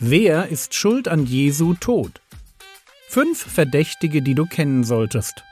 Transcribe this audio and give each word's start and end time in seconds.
Wer 0.00 0.46
ist 0.46 0.74
schuld 0.74 1.08
an 1.08 1.26
Jesu 1.26 1.74
Tod? 1.74 2.20
Fünf 3.08 3.36
Verdächtige, 3.36 4.22
die 4.22 4.36
du 4.36 4.46
kennen 4.46 4.84
solltest. 4.84 5.42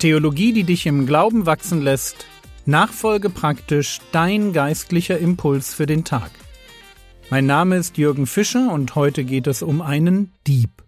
Theologie, 0.00 0.52
die 0.52 0.64
dich 0.64 0.86
im 0.86 1.06
Glauben 1.06 1.46
wachsen 1.46 1.82
lässt. 1.82 2.26
Nachfolge 2.66 3.30
praktisch 3.30 4.00
dein 4.10 4.52
geistlicher 4.52 5.18
Impuls 5.18 5.72
für 5.72 5.86
den 5.86 6.02
Tag. 6.02 6.32
Mein 7.30 7.46
Name 7.46 7.76
ist 7.76 7.96
Jürgen 7.96 8.26
Fischer 8.26 8.72
und 8.72 8.96
heute 8.96 9.22
geht 9.22 9.46
es 9.46 9.62
um 9.62 9.82
einen 9.82 10.32
Dieb. 10.48 10.87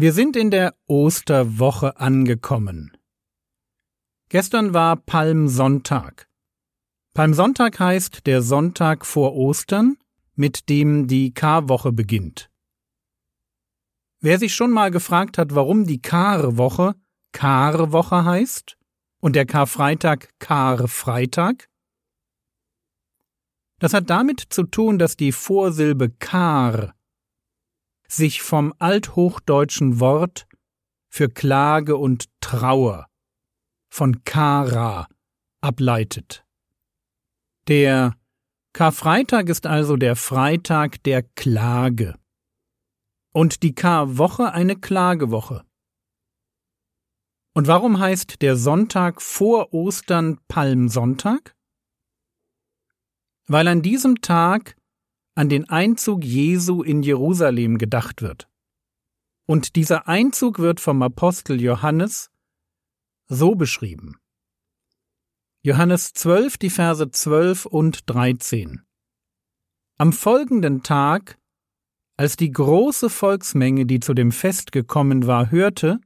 Wir 0.00 0.12
sind 0.12 0.36
in 0.36 0.52
der 0.52 0.76
Osterwoche 0.86 1.98
angekommen. 1.98 2.96
Gestern 4.28 4.72
war 4.72 4.94
Palmsonntag. 4.94 6.28
Palmsonntag 7.14 7.80
heißt 7.80 8.24
der 8.28 8.42
Sonntag 8.42 9.04
vor 9.04 9.34
Ostern, 9.34 9.96
mit 10.36 10.68
dem 10.68 11.08
die 11.08 11.34
Karwoche 11.34 11.90
beginnt. 11.90 12.48
Wer 14.20 14.38
sich 14.38 14.54
schon 14.54 14.70
mal 14.70 14.92
gefragt 14.92 15.36
hat, 15.36 15.56
warum 15.56 15.84
die 15.84 16.00
Karwoche 16.00 16.94
Karwoche 17.32 18.24
heißt 18.24 18.78
und 19.18 19.34
der 19.34 19.46
Karfreitag 19.46 20.28
Karfreitag? 20.38 21.68
Das 23.80 23.94
hat 23.94 24.08
damit 24.10 24.38
zu 24.48 24.62
tun, 24.62 25.00
dass 25.00 25.16
die 25.16 25.32
Vorsilbe 25.32 26.08
Kar 26.08 26.94
sich 28.10 28.42
vom 28.42 28.74
althochdeutschen 28.78 30.00
Wort 30.00 30.46
für 31.08 31.28
Klage 31.28 31.96
und 31.96 32.28
Trauer 32.40 33.06
von 33.88 34.24
Kara 34.24 35.08
ableitet. 35.60 36.44
Der 37.68 38.16
Karfreitag 38.72 39.48
ist 39.48 39.66
also 39.66 39.96
der 39.96 40.16
Freitag 40.16 41.02
der 41.02 41.22
Klage 41.22 42.18
und 43.32 43.62
die 43.62 43.74
Karwoche 43.74 44.52
eine 44.52 44.76
Klagewoche. 44.76 45.64
Und 47.54 47.66
warum 47.66 47.98
heißt 47.98 48.40
der 48.40 48.56
Sonntag 48.56 49.20
vor 49.20 49.74
Ostern 49.74 50.38
Palmsonntag? 50.48 51.56
Weil 53.46 53.66
an 53.68 53.82
diesem 53.82 54.20
Tag 54.20 54.77
an 55.38 55.48
den 55.48 55.68
Einzug 55.68 56.24
Jesu 56.24 56.82
in 56.82 57.04
Jerusalem 57.04 57.78
gedacht 57.78 58.22
wird. 58.22 58.48
Und 59.46 59.76
dieser 59.76 60.08
Einzug 60.08 60.58
wird 60.58 60.80
vom 60.80 61.00
Apostel 61.00 61.60
Johannes 61.60 62.32
so 63.28 63.54
beschrieben. 63.54 64.16
Johannes 65.62 66.12
12, 66.12 66.58
die 66.58 66.70
Verse 66.70 67.08
12 67.08 67.66
und 67.66 68.10
13. 68.10 68.82
Am 69.96 70.12
folgenden 70.12 70.82
Tag, 70.82 71.38
als 72.16 72.36
die 72.36 72.50
große 72.50 73.08
Volksmenge, 73.08 73.86
die 73.86 74.00
zu 74.00 74.14
dem 74.14 74.32
Fest 74.32 74.72
gekommen 74.72 75.28
war, 75.28 75.52
hörte, 75.52 76.00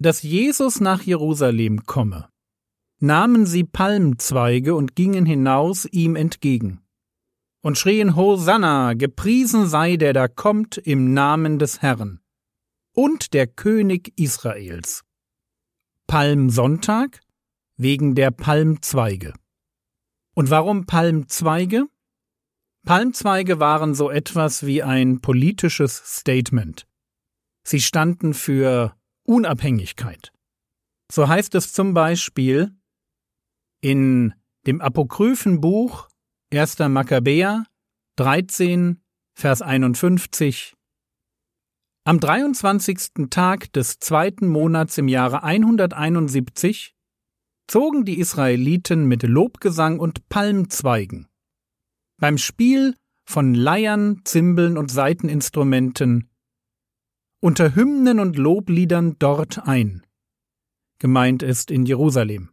dass 0.00 0.22
Jesus 0.22 0.80
nach 0.80 1.02
Jerusalem 1.02 1.84
komme, 1.86 2.28
nahmen 2.98 3.46
sie 3.46 3.62
Palmzweige 3.62 4.74
und 4.74 4.96
gingen 4.96 5.26
hinaus 5.26 5.84
ihm 5.84 6.16
entgegen 6.16 6.81
und 7.62 7.78
schrien 7.78 8.16
Hosanna, 8.16 8.94
gepriesen 8.94 9.66
sei 9.66 9.96
der 9.96 10.12
da 10.12 10.28
kommt 10.28 10.76
im 10.76 11.14
Namen 11.14 11.58
des 11.58 11.80
Herrn 11.80 12.20
und 12.92 13.32
der 13.32 13.46
König 13.46 14.12
Israels. 14.18 15.04
Palmsonntag 16.06 17.20
wegen 17.76 18.14
der 18.14 18.30
Palmzweige. 18.30 19.32
Und 20.34 20.50
warum 20.50 20.86
Palmzweige? 20.86 21.86
Palmzweige 22.84 23.60
waren 23.60 23.94
so 23.94 24.10
etwas 24.10 24.66
wie 24.66 24.82
ein 24.82 25.20
politisches 25.20 25.96
Statement. 26.18 26.86
Sie 27.64 27.80
standen 27.80 28.34
für 28.34 28.96
Unabhängigkeit. 29.24 30.32
So 31.10 31.28
heißt 31.28 31.54
es 31.54 31.72
zum 31.72 31.94
Beispiel 31.94 32.74
in 33.80 34.34
dem 34.66 34.80
apokryphen 34.80 35.60
Buch 35.60 36.08
1. 36.52 36.80
Makkabäer 36.80 37.64
13, 38.16 39.00
Vers 39.32 39.62
51 39.62 40.74
Am 42.04 42.20
23. 42.20 43.30
Tag 43.30 43.72
des 43.72 44.00
zweiten 44.00 44.48
Monats 44.48 44.98
im 44.98 45.08
Jahre 45.08 45.44
171 45.44 46.94
zogen 47.68 48.04
die 48.04 48.18
Israeliten 48.18 49.06
mit 49.06 49.22
Lobgesang 49.22 49.98
und 49.98 50.28
Palmzweigen 50.28 51.26
beim 52.18 52.36
Spiel 52.36 52.96
von 53.24 53.54
Leiern, 53.54 54.20
Zimbeln 54.26 54.76
und 54.76 54.90
Saiteninstrumenten 54.90 56.28
unter 57.40 57.74
Hymnen 57.74 58.20
und 58.20 58.36
Lobliedern 58.36 59.16
dort 59.18 59.66
ein. 59.66 60.04
Gemeint 60.98 61.42
ist 61.42 61.70
in 61.70 61.86
Jerusalem 61.86 62.51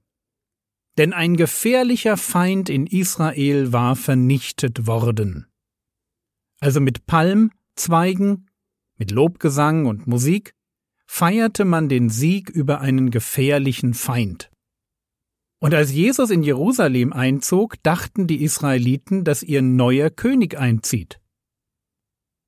denn 1.00 1.14
ein 1.14 1.38
gefährlicher 1.38 2.18
Feind 2.18 2.70
in 2.70 2.86
Israel 2.86 3.72
war 3.72 3.96
vernichtet 3.96 4.86
worden. 4.86 5.48
Also 6.60 6.82
mit 6.82 7.06
Palmzweigen, 7.06 8.50
mit 8.98 9.12
Lobgesang 9.12 9.86
und 9.86 10.08
Musik 10.08 10.54
feierte 11.06 11.64
man 11.64 11.88
den 11.88 12.10
Sieg 12.10 12.50
über 12.50 12.82
einen 12.82 13.12
gefährlichen 13.12 13.94
Feind. 13.94 14.52
Und 15.62 15.74
als 15.74 15.94
Jesus 15.94 16.32
in 16.32 16.44
Jerusalem 16.44 17.14
einzog, 17.14 17.82
dachten 17.82 18.28
die 18.28 18.44
Israeliten, 18.44 19.24
dass 19.24 19.42
ihr 19.42 19.62
neuer 19.62 20.10
König 20.10 20.58
einzieht. 20.58 21.22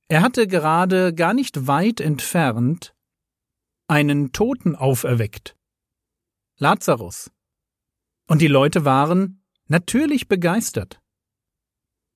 Er 0.08 0.20
hatte 0.20 0.46
gerade 0.46 1.14
gar 1.14 1.32
nicht 1.32 1.66
weit 1.66 2.00
entfernt 2.00 2.94
einen 3.88 4.32
Toten 4.32 4.76
auferweckt. 4.76 5.56
Lazarus, 6.58 7.30
und 8.32 8.40
die 8.40 8.46
Leute 8.46 8.86
waren 8.86 9.44
natürlich 9.68 10.26
begeistert. 10.26 11.02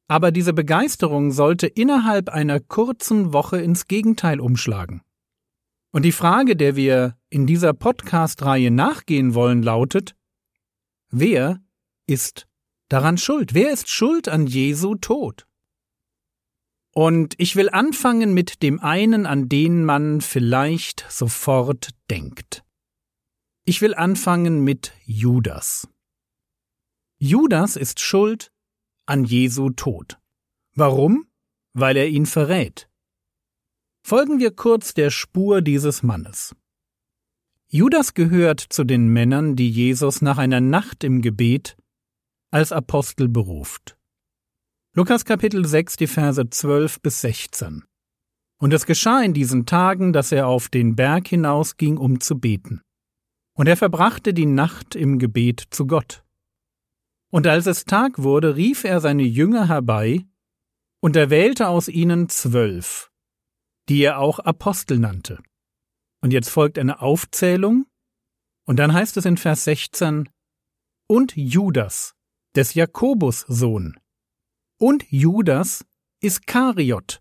Aber 0.09 0.31
diese 0.33 0.55
Begeisterung 0.55 1.31
sollte 1.31 1.67
innerhalb 1.67 2.31
einer 2.31 2.59
kurzen 2.59 3.35
Woche 3.35 3.59
ins 3.59 3.87
Gegenteil 3.87 4.41
umschlagen. 4.41 5.03
Und 5.93 6.07
die 6.07 6.13
Frage, 6.13 6.57
der 6.57 6.75
wir 6.75 7.19
in 7.29 7.47
dieser 7.47 7.75
Podcast-Reihe 7.75 8.71
nachgehen 8.71 9.35
wollen, 9.35 9.63
lautet, 9.63 10.17
wer 11.11 11.61
ist 12.07 12.47
daran 12.89 13.19
schuld? 13.19 13.53
Wer 13.53 13.71
ist 13.71 13.91
schuld 13.91 14.27
an 14.27 14.47
Jesu 14.47 14.95
Tod? 14.95 15.47
Und 16.95 17.35
ich 17.37 17.57
will 17.57 17.69
anfangen 17.69 18.33
mit 18.33 18.63
dem 18.63 18.81
einen, 18.81 19.27
an 19.27 19.51
den 19.51 19.85
man 19.85 20.23
vielleicht 20.23 21.05
sofort 21.11 21.91
denkt. 22.09 22.65
Ich 23.67 23.83
will 23.83 23.93
anfangen 23.93 24.65
mit 24.65 24.95
Judas. 25.05 25.87
Judas 27.19 27.77
ist 27.77 28.01
schuld 28.01 28.53
an 29.07 29.25
Jesu 29.25 29.71
Tod. 29.71 30.19
Warum? 30.75 31.27
Weil 31.73 31.97
er 31.97 32.09
ihn 32.09 32.27
verrät. 32.27 32.91
Folgen 34.03 34.39
wir 34.39 34.51
kurz 34.51 34.93
der 34.93 35.09
Spur 35.09 35.63
dieses 35.63 36.03
Mannes. 36.03 36.55
Judas 37.69 38.13
gehört 38.13 38.61
zu 38.61 38.85
den 38.85 39.09
Männern, 39.09 39.57
die 39.57 39.71
Jesus 39.71 40.21
nach 40.21 40.37
einer 40.37 40.61
Nacht 40.61 41.05
im 41.05 41.23
Gebet 41.23 41.79
als 42.51 42.71
Apostel 42.71 43.29
beruft. 43.29 43.97
Lukas 44.93 45.25
Kapitel 45.25 45.67
6, 45.67 45.97
die 45.97 46.07
Verse 46.09 46.51
12 46.51 47.01
bis 47.01 47.23
16. 47.23 47.85
Und 48.59 48.75
es 48.75 48.85
geschah 48.85 49.23
in 49.23 49.33
diesen 49.33 49.65
Tagen, 49.65 50.13
dass 50.13 50.33
er 50.33 50.49
auf 50.49 50.69
den 50.69 50.97
Berg 50.97 51.29
hinausging, 51.29 51.97
um 51.97 52.21
zu 52.21 52.39
beten. 52.39 52.83
Und 53.55 53.69
er 53.69 53.79
verbrachte 53.79 54.35
die 54.35 54.47
Nacht 54.47 54.95
im 54.95 55.19
Gebet 55.19 55.65
zu 55.71 55.87
Gott. 55.87 56.26
Und 57.37 57.47
als 57.47 57.67
es 57.67 57.85
Tag 57.85 58.23
wurde, 58.23 58.57
rief 58.57 58.85
er 58.85 59.03
seine 59.03 59.25
Jünger 59.25 59.69
herbei 59.69 60.25
und 61.03 61.17
erwählte 61.17 61.69
aus 61.69 61.87
ihnen 61.87 62.31
zwölf, 62.31 63.13
die 63.91 64.01
er 64.01 64.21
auch 64.21 64.39
Apostel 64.39 64.99
nannte. 64.99 65.43
Und 66.23 66.33
jetzt 66.33 66.49
folgt 66.49 66.79
eine 66.79 67.03
Aufzählung, 67.03 67.85
und 68.65 68.79
dann 68.79 68.95
heißt 68.95 69.19
es 69.19 69.27
in 69.27 69.37
Vers 69.37 69.65
16, 69.65 70.31
und 71.09 71.37
Judas, 71.37 72.15
des 72.55 72.73
Jakobus 72.73 73.43
Sohn, 73.43 74.01
und 74.79 75.05
Judas 75.11 75.85
Iskariot, 76.23 77.21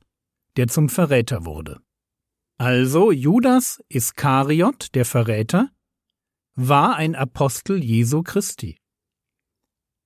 der 0.56 0.70
zum 0.70 0.88
Verräter 0.88 1.44
wurde. 1.44 1.82
Also 2.58 3.12
Judas 3.12 3.84
Iskariot, 3.90 4.96
der 4.96 5.04
Verräter, 5.04 5.72
war 6.56 6.96
ein 6.96 7.16
Apostel 7.16 7.84
Jesu 7.84 8.24
Christi. 8.24 8.78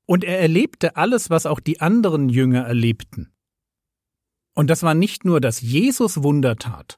Und 0.09 0.23
er 0.23 0.39
erlebte 0.39 0.95
alles, 0.95 1.29
was 1.29 1.45
auch 1.45 1.59
die 1.59 1.81
anderen 1.81 2.29
Jünger 2.29 2.63
erlebten. 2.63 3.31
Und 4.55 4.71
das 4.71 4.81
war 4.81 4.95
nicht 4.95 5.23
nur, 5.23 5.39
dass 5.39 5.61
Jesus 5.61 6.23
Wunder 6.23 6.55
tat, 6.55 6.97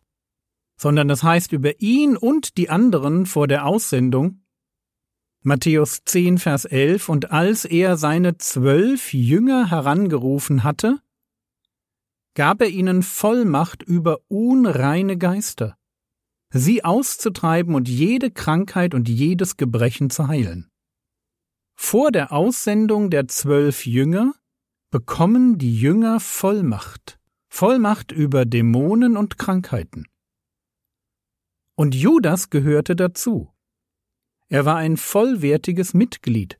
sondern 0.80 1.10
es 1.10 1.22
heißt 1.22 1.52
über 1.52 1.82
ihn 1.82 2.16
und 2.16 2.56
die 2.56 2.70
anderen 2.70 3.26
vor 3.26 3.50
der 3.50 3.66
Aussendung, 3.66 4.46
Matthäus 5.44 6.06
10, 6.06 6.38
Vers 6.38 6.64
11, 6.64 7.10
und 7.10 7.32
als 7.32 7.66
er 7.66 7.98
seine 7.98 8.38
zwölf 8.38 9.14
Jünger 9.14 9.70
herangerufen 9.70 10.64
hatte, 10.64 11.02
gab 12.34 12.62
er 12.62 12.70
ihnen 12.70 13.04
Vollmacht 13.04 13.84
über 13.84 14.20
unreine 14.30 15.18
Geister, 15.18 15.76
sie 16.54 16.86
auszutreiben 16.86 17.76
und 17.76 17.90
jede 17.90 18.32
Krankheit 18.32 18.94
und 18.94 19.10
jedes 19.10 19.58
Gebrechen 19.58 20.12
zu 20.12 20.30
heilen. 20.30 20.71
Vor 21.84 22.12
der 22.12 22.32
Aussendung 22.32 23.10
der 23.10 23.28
zwölf 23.28 23.88
Jünger 23.88 24.36
bekommen 24.92 25.58
die 25.58 25.78
Jünger 25.78 26.20
Vollmacht, 26.20 27.20
Vollmacht 27.50 28.12
über 28.14 28.46
Dämonen 28.46 29.18
und 29.18 29.40
Krankheiten. 29.40 30.06
Und 31.76 31.96
Judas 31.96 32.50
gehörte 32.50 32.96
dazu. 32.96 33.52
Er 34.48 34.64
war 34.64 34.78
ein 34.78 34.96
vollwertiges 34.96 35.94
Mitglied 35.94 36.60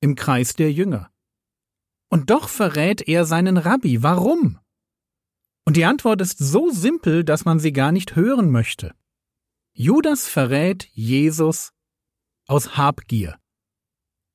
im 0.00 0.16
Kreis 0.16 0.54
der 0.54 0.72
Jünger. 0.72 1.12
Und 2.08 2.30
doch 2.30 2.48
verrät 2.48 3.06
er 3.06 3.24
seinen 3.26 3.58
Rabbi. 3.58 4.02
Warum? 4.02 4.58
Und 5.64 5.76
die 5.76 5.84
Antwort 5.84 6.20
ist 6.22 6.38
so 6.38 6.70
simpel, 6.70 7.24
dass 7.24 7.44
man 7.44 7.60
sie 7.60 7.74
gar 7.74 7.92
nicht 7.92 8.16
hören 8.16 8.50
möchte. 8.50 8.94
Judas 9.74 10.26
verrät 10.26 10.88
Jesus 10.92 11.72
aus 12.46 12.78
Habgier. 12.78 13.38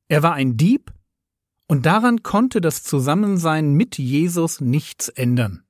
Er 0.08 0.24
war 0.24 0.34
ein 0.34 0.58
Dieb, 0.58 0.94
und 1.68 1.86
daran 1.86 2.24
konnte 2.24 2.62
das 2.62 2.84
Zusammensein 2.84 3.74
mit 3.74 3.98
Jesus 3.98 4.62
nichts 4.62 5.10
ändern. 5.10 5.66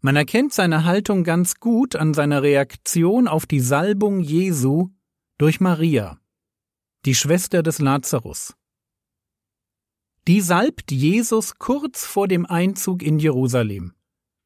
Man 0.00 0.16
erkennt 0.16 0.52
seine 0.52 0.84
Haltung 0.84 1.24
ganz 1.24 1.56
gut 1.56 1.96
an 1.96 2.14
seiner 2.14 2.42
Reaktion 2.42 3.28
auf 3.28 3.46
die 3.46 3.60
Salbung 3.60 4.20
Jesu 4.20 4.90
durch 5.38 5.60
Maria, 5.60 6.20
die 7.04 7.14
Schwester 7.14 7.62
des 7.62 7.78
Lazarus. 7.78 8.54
Die 10.28 10.40
salbt 10.40 10.92
Jesus 10.92 11.58
kurz 11.58 12.04
vor 12.04 12.28
dem 12.28 12.46
Einzug 12.46 13.02
in 13.02 13.18
Jerusalem, 13.18 13.94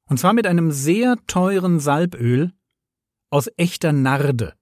und 0.09 0.19
zwar 0.19 0.33
mit 0.33 0.47
einem 0.47 0.73
sehr 0.73 1.17
teuren 1.27 1.81
Salböl 1.81 2.55
aus 3.31 3.51
echter 3.57 3.93
Narde. 3.93 4.55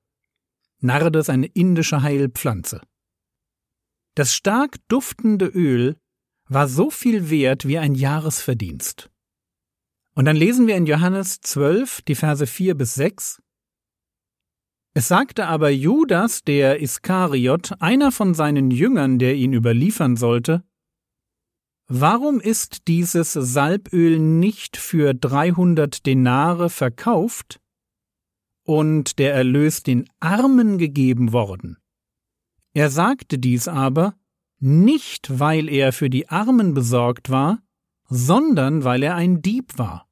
Narde 0.80 1.20
ist 1.20 1.30
eine 1.30 1.46
indische 1.46 2.02
Heilpflanze. 2.02 2.80
Das 4.14 4.34
stark 4.34 4.76
duftende 4.88 5.46
Öl 5.46 5.96
war 6.48 6.68
so 6.68 6.90
viel 6.90 7.30
wert 7.30 7.66
wie 7.66 7.78
ein 7.78 7.94
Jahresverdienst. 7.94 9.10
Und 10.14 10.26
dann 10.26 10.36
lesen 10.36 10.66
wir 10.66 10.76
in 10.76 10.86
Johannes 10.86 11.40
12, 11.40 12.02
die 12.02 12.14
Verse 12.14 12.46
4 12.46 12.74
bis 12.76 12.94
6. 12.94 13.42
Es 14.96 15.08
sagte 15.08 15.46
aber 15.46 15.70
Judas, 15.70 16.42
der 16.42 16.80
Iskariot, 16.80 17.72
einer 17.80 18.12
von 18.12 18.34
seinen 18.34 18.70
Jüngern, 18.70 19.18
der 19.18 19.34
ihn 19.34 19.52
überliefern 19.52 20.16
sollte, 20.16 20.62
Warum 21.86 22.40
ist 22.40 22.88
dieses 22.88 23.34
Salböl 23.34 24.18
nicht 24.18 24.78
für 24.78 25.12
dreihundert 25.12 26.06
Denare 26.06 26.70
verkauft 26.70 27.60
und 28.62 29.18
der 29.18 29.34
Erlös 29.34 29.82
den 29.82 30.08
Armen 30.18 30.78
gegeben 30.78 31.32
worden? 31.32 31.76
Er 32.74 32.90
sagte 32.90 33.38
dies 33.38 33.68
aber 33.68 34.14
nicht, 34.58 35.38
weil 35.38 35.68
er 35.68 35.92
für 35.92 36.10
die 36.10 36.28
Armen 36.28 36.74
besorgt 36.74 37.30
war, 37.30 37.62
sondern 38.08 38.84
weil 38.84 39.02
er 39.02 39.14
ein 39.14 39.42
Dieb 39.42 39.78
war 39.78 40.08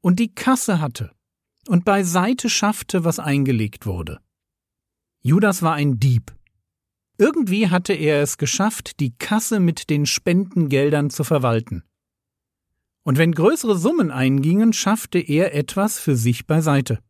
und 0.00 0.18
die 0.18 0.34
Kasse 0.34 0.80
hatte 0.80 1.12
und 1.68 1.84
beiseite 1.84 2.48
schaffte, 2.48 3.04
was 3.04 3.18
eingelegt 3.18 3.86
wurde. 3.86 4.20
Judas 5.20 5.62
war 5.62 5.74
ein 5.74 6.00
Dieb. 6.00 6.34
Irgendwie 7.18 7.68
hatte 7.68 7.92
er 7.92 8.22
es 8.22 8.38
geschafft, 8.38 8.98
die 8.98 9.14
Kasse 9.16 9.60
mit 9.60 9.90
den 9.90 10.06
Spendengeldern 10.06 11.10
zu 11.10 11.22
verwalten. 11.22 11.84
Und 13.02 13.18
wenn 13.18 13.32
größere 13.32 13.76
Summen 13.76 14.10
eingingen, 14.10 14.72
schaffte 14.72 15.18
er 15.18 15.54
etwas 15.54 15.98
für 15.98 16.16
sich 16.16 16.46
beiseite. 16.46 17.00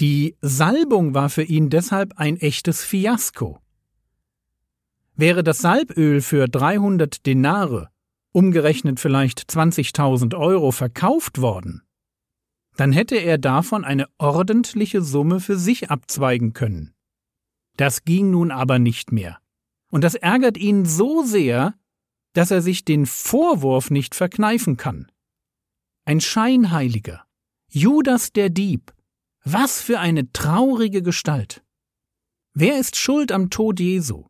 Die 0.00 0.36
Salbung 0.40 1.12
war 1.12 1.28
für 1.28 1.42
ihn 1.42 1.68
deshalb 1.68 2.14
ein 2.16 2.38
echtes 2.38 2.82
Fiasko. 2.82 3.60
Wäre 5.14 5.44
das 5.44 5.58
Salböl 5.58 6.22
für 6.22 6.48
300 6.48 7.26
Denare, 7.26 7.90
umgerechnet 8.32 8.98
vielleicht 8.98 9.40
20.000 9.40 10.34
Euro, 10.34 10.72
verkauft 10.72 11.42
worden, 11.42 11.82
dann 12.76 12.92
hätte 12.92 13.16
er 13.16 13.36
davon 13.36 13.84
eine 13.84 14.08
ordentliche 14.16 15.02
Summe 15.02 15.38
für 15.38 15.58
sich 15.58 15.90
abzweigen 15.90 16.54
können. 16.54 16.94
Das 17.76 18.04
ging 18.04 18.30
nun 18.30 18.50
aber 18.50 18.78
nicht 18.78 19.12
mehr. 19.12 19.38
Und 19.90 20.02
das 20.02 20.14
ärgert 20.14 20.56
ihn 20.56 20.86
so 20.86 21.22
sehr, 21.22 21.74
dass 22.32 22.50
er 22.50 22.62
sich 22.62 22.86
den 22.86 23.04
Vorwurf 23.04 23.90
nicht 23.90 24.14
verkneifen 24.14 24.78
kann. 24.78 25.12
Ein 26.06 26.22
Scheinheiliger, 26.22 27.24
Judas 27.68 28.32
der 28.32 28.48
Dieb, 28.48 28.94
was 29.44 29.80
für 29.80 29.98
eine 29.98 30.30
traurige 30.32 31.02
Gestalt. 31.02 31.64
Wer 32.52 32.78
ist 32.78 32.96
schuld 32.96 33.32
am 33.32 33.50
Tod 33.50 33.80
Jesu? 33.80 34.26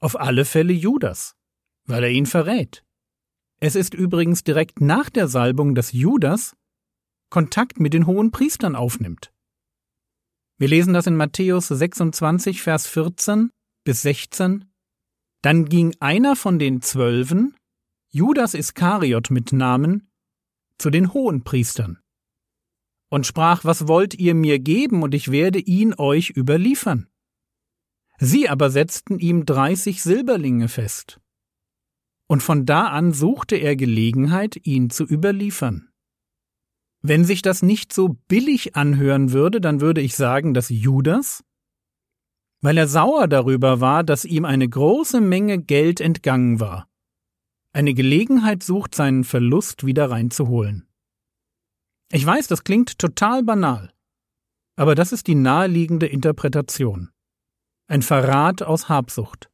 Auf 0.00 0.18
alle 0.18 0.44
Fälle 0.44 0.72
Judas, 0.72 1.36
weil 1.86 2.04
er 2.04 2.10
ihn 2.10 2.26
verrät. 2.26 2.84
Es 3.58 3.74
ist 3.74 3.94
übrigens 3.94 4.42
direkt 4.44 4.80
nach 4.80 5.10
der 5.10 5.28
Salbung, 5.28 5.74
dass 5.74 5.92
Judas 5.92 6.56
Kontakt 7.30 7.78
mit 7.78 7.94
den 7.94 8.06
hohen 8.06 8.30
Priestern 8.32 8.74
aufnimmt. 8.74 9.32
Wir 10.58 10.68
lesen 10.68 10.92
das 10.92 11.06
in 11.06 11.16
Matthäus 11.16 11.68
26, 11.68 12.60
Vers 12.60 12.86
14 12.86 13.50
bis 13.84 14.02
16. 14.02 14.70
Dann 15.42 15.66
ging 15.66 15.94
einer 16.00 16.36
von 16.36 16.58
den 16.58 16.82
Zwölfen, 16.82 17.56
Judas 18.10 18.54
Iskariot 18.54 19.30
mit 19.30 19.52
Namen, 19.52 20.10
zu 20.78 20.90
den 20.90 21.14
hohen 21.14 21.44
Priestern 21.44 22.00
und 23.10 23.26
sprach, 23.26 23.64
was 23.64 23.86
wollt 23.86 24.14
ihr 24.14 24.34
mir 24.34 24.58
geben, 24.58 25.02
und 25.02 25.14
ich 25.14 25.30
werde 25.30 25.58
ihn 25.58 25.94
euch 25.98 26.30
überliefern. 26.30 27.08
Sie 28.18 28.48
aber 28.48 28.70
setzten 28.70 29.18
ihm 29.18 29.44
dreißig 29.44 30.02
Silberlinge 30.02 30.68
fest. 30.68 31.20
Und 32.26 32.42
von 32.42 32.64
da 32.64 32.86
an 32.86 33.12
suchte 33.12 33.56
er 33.56 33.76
Gelegenheit, 33.76 34.60
ihn 34.64 34.88
zu 34.88 35.04
überliefern. 35.04 35.88
Wenn 37.02 37.24
sich 37.24 37.42
das 37.42 37.62
nicht 37.62 37.92
so 37.92 38.16
billig 38.28 38.76
anhören 38.76 39.32
würde, 39.32 39.60
dann 39.60 39.80
würde 39.80 40.00
ich 40.00 40.14
sagen, 40.14 40.54
dass 40.54 40.68
Judas, 40.68 41.42
weil 42.60 42.76
er 42.76 42.86
sauer 42.86 43.26
darüber 43.26 43.80
war, 43.80 44.04
dass 44.04 44.26
ihm 44.26 44.44
eine 44.44 44.68
große 44.68 45.20
Menge 45.20 45.58
Geld 45.58 46.00
entgangen 46.00 46.60
war, 46.60 46.86
eine 47.72 47.94
Gelegenheit 47.94 48.62
sucht, 48.62 48.94
seinen 48.94 49.24
Verlust 49.24 49.86
wieder 49.86 50.10
reinzuholen. 50.10 50.89
Ich 52.12 52.26
weiß, 52.26 52.48
das 52.48 52.64
klingt 52.64 52.98
total 52.98 53.44
banal, 53.44 53.94
aber 54.76 54.94
das 54.94 55.12
ist 55.12 55.28
die 55.28 55.36
naheliegende 55.36 56.06
Interpretation. 56.06 57.12
Ein 57.86 58.02
Verrat 58.02 58.62
aus 58.62 58.88
Habsucht. 58.88 59.50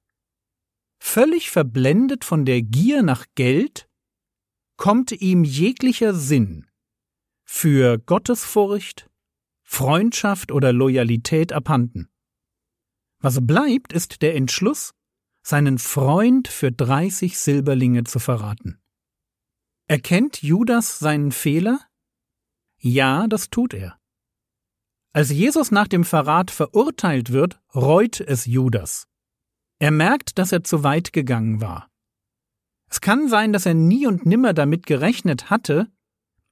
Völlig 0.98 1.50
verblendet 1.50 2.25
von 2.25 2.46
der 2.46 2.62
Gier 2.62 3.02
nach 3.02 3.26
Geld 3.34 3.88
kommt 4.78 5.12
ihm 5.12 5.44
jeglicher 5.44 6.14
Sinn 6.14 6.66
für 7.44 7.98
Gottesfurcht, 7.98 9.10
Freundschaft 9.62 10.50
oder 10.50 10.72
Loyalität 10.72 11.52
abhanden. 11.52 12.08
Was 13.20 13.46
bleibt, 13.46 13.92
ist 13.92 14.22
der 14.22 14.34
Entschluss, 14.34 14.94
seinen 15.42 15.78
Freund 15.78 16.48
für 16.48 16.72
dreißig 16.72 17.38
Silberlinge 17.38 18.04
zu 18.04 18.18
verraten. 18.18 18.80
Erkennt 19.88 20.42
Judas 20.42 20.98
seinen 20.98 21.32
Fehler? 21.32 21.80
Ja, 22.88 23.26
das 23.26 23.50
tut 23.50 23.74
er. 23.74 23.98
Als 25.12 25.30
Jesus 25.30 25.72
nach 25.72 25.88
dem 25.88 26.04
Verrat 26.04 26.52
verurteilt 26.52 27.32
wird, 27.32 27.60
reut 27.74 28.20
es 28.20 28.46
Judas. 28.46 29.08
Er 29.80 29.90
merkt, 29.90 30.38
dass 30.38 30.52
er 30.52 30.62
zu 30.62 30.84
weit 30.84 31.12
gegangen 31.12 31.60
war. 31.60 31.90
Es 32.88 33.00
kann 33.00 33.28
sein, 33.28 33.52
dass 33.52 33.66
er 33.66 33.74
nie 33.74 34.06
und 34.06 34.24
nimmer 34.24 34.54
damit 34.54 34.86
gerechnet 34.86 35.50
hatte, 35.50 35.90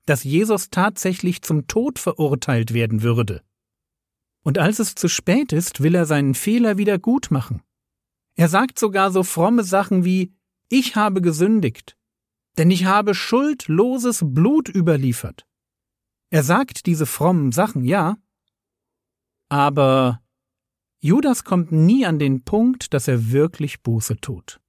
dass 0.07 0.25
Jesus 0.25 0.71
tatsächlich 0.71 1.43
zum 1.43 1.69
Tod 1.69 2.01
verurteilt 2.01 2.75
werden 2.75 3.03
würde. 3.03 3.45
Und 4.43 4.59
als 4.59 4.81
es 4.81 4.97
zu 4.97 5.09
spät 5.09 5.53
ist, 5.53 5.85
will 5.85 5.95
er 5.95 6.05
seinen 6.05 6.35
Fehler 6.35 6.79
wieder 6.79 6.99
gut 6.99 7.31
machen. 7.31 7.63
Er 8.35 8.49
sagt 8.49 8.81
sogar 8.81 9.13
so 9.13 9.23
fromme 9.23 9.63
Sachen 9.63 10.05
wie 10.05 10.35
Ich 10.69 10.97
habe 10.97 11.21
gesündigt, 11.21 11.97
denn 12.59 12.73
ich 12.73 12.87
habe 12.87 13.15
schuldloses 13.15 14.25
Blut 14.25 14.69
überliefert. 14.69 15.47
Er 16.35 16.43
sagt 16.43 16.87
diese 16.87 17.07
frommen 17.07 17.53
Sachen, 17.53 17.85
ja, 17.85 18.17
aber 19.49 20.21
Judas 21.01 21.45
kommt 21.45 21.71
nie 21.71 22.07
an 22.07 22.19
den 22.19 22.43
Punkt, 22.43 22.93
dass 22.93 23.07
er 23.07 23.31
wirklich 23.31 23.85
Buße 23.85 24.17
tut. 24.17 24.61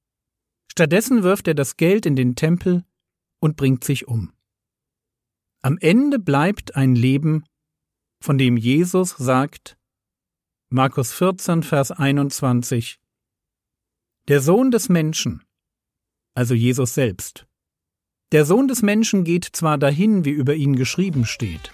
Stattdessen 0.71 1.23
wirft 1.23 1.47
er 1.47 1.55
das 1.55 1.75
Geld 1.75 2.05
in 2.05 2.15
den 2.15 2.35
Tempel 2.35 2.85
und 3.39 3.55
bringt 3.57 3.83
sich 3.83 4.07
um. 4.07 4.31
Am 5.63 5.79
Ende 5.79 6.19
bleibt 6.19 6.75
ein 6.75 6.93
Leben, 6.93 7.45
von 8.21 8.37
dem 8.37 8.57
Jesus 8.57 9.17
sagt, 9.17 9.75
Markus 10.69 11.13
14, 11.13 11.63
Vers 11.63 11.89
21, 11.89 12.99
Der 14.27 14.39
Sohn 14.39 14.69
des 14.69 14.87
Menschen, 14.87 15.43
also 16.35 16.53
Jesus 16.53 16.93
selbst, 16.93 17.47
der 18.35 18.43
Sohn 18.43 18.67
des 18.67 18.81
Menschen 18.81 19.23
geht 19.23 19.45
zwar 19.45 19.77
dahin, 19.77 20.25
wie 20.25 20.31
über 20.31 20.55
ihn 20.55 20.75
geschrieben 20.75 21.25
steht, 21.25 21.71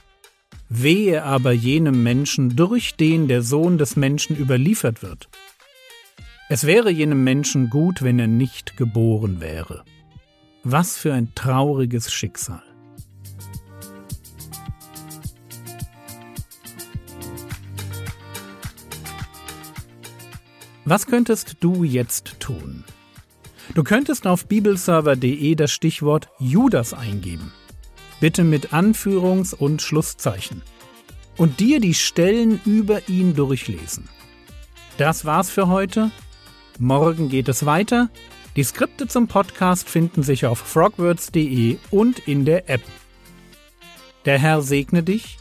wehe 0.70 1.24
aber 1.24 1.52
jenem 1.54 2.04
Menschen, 2.04 2.56
durch 2.56 2.94
den 2.94 3.28
der 3.28 3.42
Sohn 3.42 3.80
des 3.80 3.96
Menschen 3.96 4.38
überliefert 4.38 5.02
wird. 5.02 5.28
Es 6.50 6.68
wäre 6.68 6.92
jenem 6.92 7.24
Menschen 7.24 7.72
gut, 7.72 8.04
wenn 8.04 8.20
er 8.20 8.28
nicht 8.28 8.78
geboren 8.78 9.42
wäre. 9.42 9.84
Was 10.64 11.00
für 11.00 11.16
ein 11.16 11.34
trauriges 11.34 12.14
Schicksal. 12.14 12.62
Was 20.86 21.08
könntest 21.08 21.58
du 21.62 21.84
jetzt 21.84 22.40
tun? 22.40 22.84
Du 23.74 23.84
könntest 23.84 24.28
auf 24.28 24.48
bibelserver.de 24.48 25.56
das 25.56 25.72
Stichwort 25.72 26.28
Judas 26.40 26.94
eingeben. 26.94 27.54
Bitte 28.20 28.44
mit 28.44 28.74
Anführungs- 28.74 29.56
und 29.56 29.82
Schlusszeichen. 29.82 30.62
Und 31.38 31.62
dir 31.62 31.80
die 31.80 31.94
Stellen 31.94 32.60
über 32.66 33.08
ihn 33.08 33.34
durchlesen. 33.34 34.10
Das 34.98 35.24
war's 35.24 35.50
für 35.50 35.70
heute. 35.70 36.12
Morgen 36.80 37.30
geht 37.30 37.48
es 37.48 37.66
weiter. 37.66 38.10
Die 38.58 38.64
Skripte 38.64 39.08
zum 39.08 39.28
Podcast 39.28 39.90
finden 39.90 40.22
sich 40.22 40.46
auf 40.46 40.60
frogwords.de 40.60 41.78
und 41.90 42.28
in 42.28 42.44
der 42.44 42.70
App. 42.70 42.82
Der 44.26 44.38
Herr 44.38 44.62
segne 44.62 45.02
dich, 45.02 45.38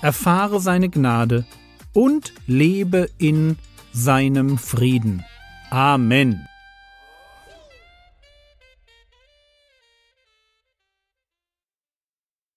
erfahre 0.00 0.60
seine 0.60 0.88
Gnade 0.88 1.44
und 1.92 2.32
lebe 2.46 3.10
in 3.18 3.56
seinem 3.92 4.56
Frieden. 4.56 5.24
Amen. 5.70 6.48